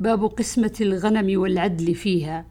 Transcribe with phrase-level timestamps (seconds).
[0.00, 2.44] باب قسمة الغنم والعدل فيها.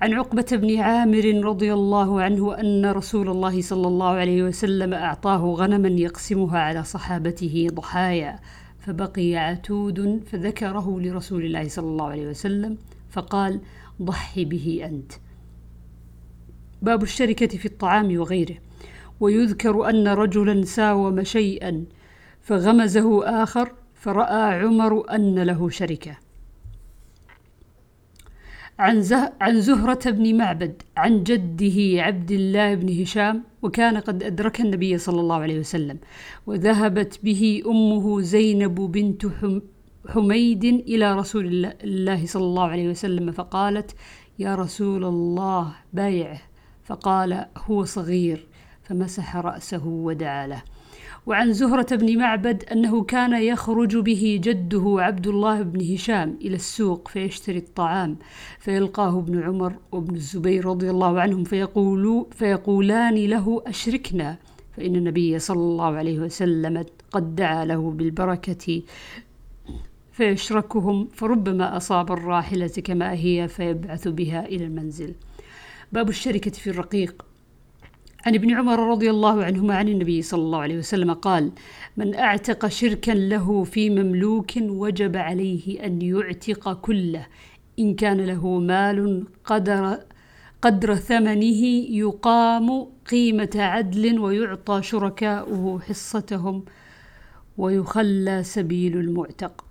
[0.00, 5.54] عن عقبة بن عامر رضي الله عنه أن رسول الله صلى الله عليه وسلم أعطاه
[5.58, 8.38] غنما يقسمها على صحابته ضحايا
[8.78, 12.76] فبقي عتود فذكره لرسول الله صلى الله عليه وسلم
[13.10, 13.60] فقال
[14.02, 15.12] ضحي به أنت.
[16.82, 18.56] باب الشركة في الطعام وغيره.
[19.20, 21.84] ويذكر أن رجلا ساوم شيئا
[22.42, 26.27] فغمزه آخر فرأى عمر أن له شركة.
[28.78, 34.60] عن, زه عن زهرة بن معبد عن جده عبد الله بن هشام وكان قد أدرك
[34.60, 35.98] النبي صلى الله عليه وسلم
[36.46, 39.26] وذهبت به أمه زينب بنت
[40.08, 43.94] حميد إلى رسول الله صلى الله عليه وسلم فقالت
[44.38, 46.40] يا رسول الله بايعه.
[46.84, 48.46] فقال هو صغير.
[48.82, 50.62] فمسح رأسه ودعا له.
[51.28, 57.08] وعن زهرة بن معبد أنه كان يخرج به جده عبد الله بن هشام إلى السوق
[57.08, 58.16] فيشتري الطعام
[58.58, 64.38] فيلقاه ابن عمر وابن الزبير رضي الله عنهم فيقولوا فيقولان له أشركنا.
[64.76, 68.82] فإن النبي صلى الله عليه وسلم قد دعا له بالبركة
[70.12, 75.14] فيشركهم فربما أصاب الراحلة كما هي فيبعث بها إلى المنزل.
[75.92, 77.27] باب الشركة في الرقيق.
[78.28, 81.52] عن ابن عمر رضي الله عنهما عن النبي صلى الله عليه وسلم قال
[81.96, 87.26] من أعتق شركا له في مملوك وجب عليه أن يعتق كله.
[87.78, 89.98] إن كان له مال قدر
[90.62, 91.62] قدر ثمنه
[92.04, 96.64] يقام قيمة عدل ويعطى شركاؤه حصتهم
[97.58, 99.64] ويخلى سبيل المعتق.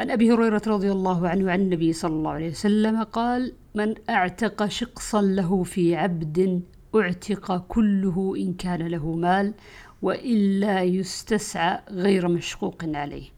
[0.00, 4.66] عن أبي هريرة رضي الله عنه عن النبي صلى الله عليه وسلم قال من أعتق
[4.66, 6.62] شقصا له في عبد
[7.00, 9.54] اعتق كله إن كان له مال
[10.02, 13.28] وإلا يستسعى غير مشقوق عليه.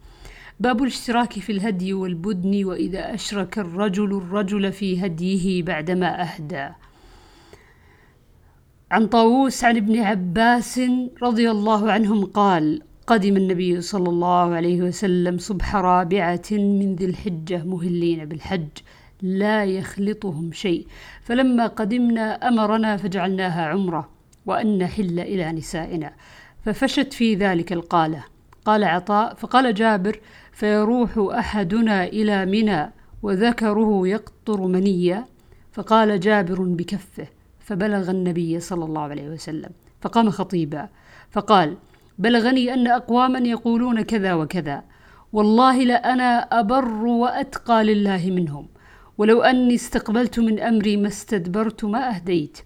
[0.61, 6.69] باب الاشتراك في الهدي والبدن وإذا أشرك الرجل الرجل في هديه بعدما أهدى.
[8.91, 10.81] عن طاووس عن ابن عباس
[11.23, 17.65] رضي الله عنهم قال قدم النبي صلى الله عليه وسلم صبح رابعة من ذي الحجة
[17.65, 18.69] مهلين بالحج.
[19.23, 20.87] لا يخلطهم شيء.
[21.23, 24.09] فلما قدمنا أمرنا فجعلناها عمرة
[24.47, 26.13] وأن نحل إلى نسائنا.
[26.65, 28.25] ففشت في ذلك القالة.
[28.65, 30.21] قال عطاء فقال جابر
[30.53, 32.93] فيروح أحدنا إلى منى
[33.23, 35.25] وذكره يقطر منيا
[35.73, 37.27] فقال جابر بكفه
[37.61, 39.71] فبلغ النبي صلى الله عليه وسلم.
[40.01, 40.89] فقام خطيبا
[41.31, 41.77] فقال
[42.19, 44.83] بلغني أن اقواما يقولون كذا وكذا.
[45.33, 48.69] والله لأنا أبر وأتقى لله منهم.
[49.19, 52.59] ولو أني استقبلت من أمري ما استدبرت ما أهديت.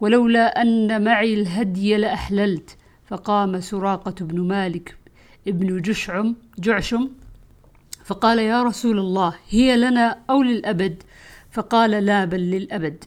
[0.00, 2.76] ولولا أن معي الهدي لأحللت.
[3.06, 4.96] فقام سراقة بن مالك
[5.48, 7.08] ابن جشعم جعشم
[8.04, 11.02] فقال يا رسول الله هي لنا أو للأبد؟
[11.50, 13.04] فقال لا بل للأبد.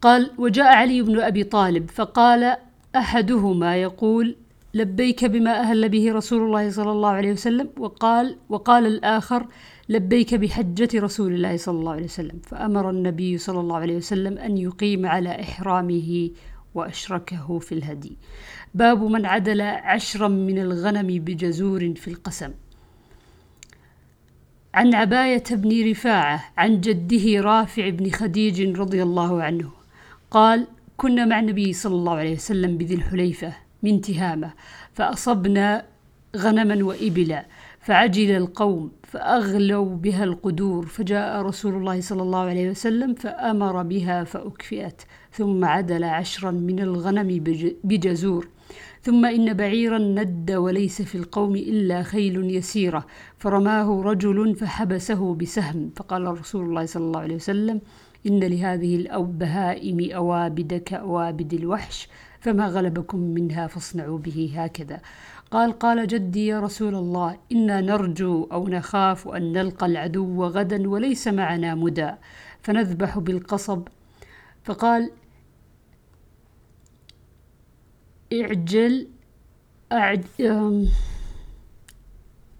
[0.00, 2.56] قال وجاء علي بن أبي طالب فقال
[2.96, 4.36] أحدهما يقول
[4.74, 9.46] لبيك بما أهل به رسول الله صلى الله عليه وسلم وقال وقال الآخر
[9.88, 12.38] لبيك بحجة رسول الله صلى الله عليه وسلم.
[12.46, 16.30] فأمر النبي صلى الله عليه وسلم أن يقيم على إحرامه
[16.74, 18.18] وأشركه في الهدي.
[18.74, 22.50] باب من عدل عشرا من الغنم بجزور في القسم.
[24.74, 29.70] عن عباية بن رفاعة عن جده رافع بن خديج رضي الله عنه
[30.30, 34.50] قال كنا مع النبي صلى الله عليه وسلم بذي الحليفة من تهامة
[34.92, 35.84] فأصبنا
[36.36, 37.46] غنما وإبلا
[37.80, 45.02] فعجل القوم فأغلوا بها القدور فجاء رسول الله صلى الله عليه وسلم فأمر بها فأكفئت
[45.32, 47.28] ثم عدل عشرا من الغنم
[47.84, 48.48] بجزور.
[49.02, 53.06] ثم إن بعيرا ند وليس في القوم إلا خيل يسيرة
[53.38, 55.90] فرماه رجل فحبسه بسهم.
[55.96, 57.80] فقال رسول الله صلى الله عليه وسلم
[58.26, 62.08] إن لهذه البهائم أوابد كأوابد الوحش
[62.44, 65.00] فما غلبكم منها فاصنعوا به هكذا.
[65.50, 71.28] قال قال جدي يا رسول الله إنا نرجو أو نخاف أن نلقى العدو غدا وليس
[71.28, 72.10] معنا مدى
[72.62, 73.88] فنذبح بالقصب.
[74.64, 75.10] فقال
[78.32, 79.08] اعجل
[79.92, 80.20] أعج...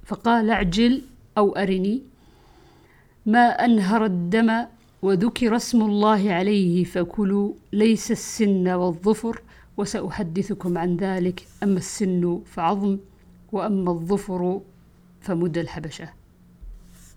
[0.05, 1.03] فقال اعجل
[1.38, 2.03] أو أرني.
[3.26, 4.67] ما أنهر الدم
[5.03, 9.43] وذكر اسم الله عليه فكلوا ليس السن والظفر
[9.76, 11.47] وسأحدثكم عن ذلك.
[11.62, 12.99] أما السن فعظم
[13.53, 14.61] وأما الظفر
[15.21, 16.24] فمدى الحبشة.